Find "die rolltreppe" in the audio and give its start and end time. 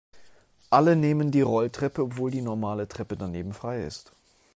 1.29-2.01